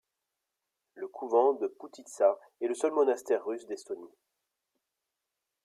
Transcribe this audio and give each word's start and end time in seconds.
Le 0.95 1.07
couvent 1.07 1.53
de 1.53 1.67
Pühtitsa 1.67 2.35
est 2.59 2.65
le 2.65 2.73
seul 2.73 2.91
monastère 2.91 3.45
russe 3.45 3.67
d'Estonie. 3.67 4.17